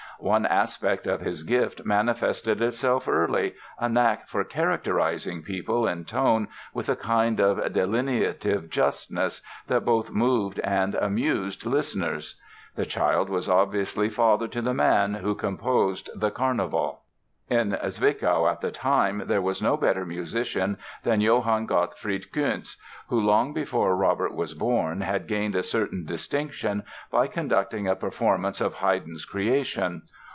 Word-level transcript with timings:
One 0.23 0.45
aspect 0.45 1.07
of 1.07 1.21
his 1.21 1.41
gift 1.41 1.83
manifested 1.83 2.61
itself 2.61 3.07
early—a 3.07 3.89
knack 3.89 4.27
for 4.27 4.43
"characterizing" 4.43 5.41
people 5.41 5.87
in 5.87 6.05
tone 6.05 6.47
with 6.75 6.89
a 6.89 6.95
kind 6.95 7.39
of 7.39 7.57
delineative 7.73 8.69
justness 8.69 9.41
that 9.65 9.83
both 9.83 10.11
moved 10.11 10.59
and 10.59 10.93
amused 10.93 11.65
listeners. 11.65 12.35
The 12.75 12.85
child 12.85 13.31
was 13.31 13.49
obviously 13.49 14.09
father 14.09 14.47
to 14.49 14.61
the 14.61 14.75
man 14.75 15.15
who 15.15 15.33
composed 15.33 16.11
the 16.15 16.29
"Carnival"! 16.29 16.99
In 17.49 17.77
Zwickau 17.89 18.47
at 18.49 18.61
the 18.61 18.71
time 18.71 19.23
there 19.25 19.41
was 19.41 19.61
no 19.61 19.75
better 19.75 20.05
musician 20.05 20.77
than 21.03 21.19
Johann 21.19 21.65
Gottfried 21.65 22.31
Kuntzsch, 22.31 22.77
who 23.09 23.19
long 23.19 23.51
before 23.51 23.93
Robert 23.97 24.33
was 24.33 24.53
born, 24.53 25.01
had 25.01 25.27
gained 25.27 25.57
a 25.57 25.63
certain 25.63 26.05
distinction 26.05 26.83
by 27.11 27.27
conducting 27.27 27.89
a 27.89 27.95
performance 27.97 28.61
of 28.61 28.75
Haydn's 28.75 29.25
"Creation". 29.25 30.03